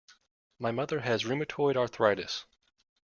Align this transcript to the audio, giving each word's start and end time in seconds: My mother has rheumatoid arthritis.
My 0.57 0.71
mother 0.71 1.01
has 1.01 1.25
rheumatoid 1.25 1.77
arthritis. 1.77 2.45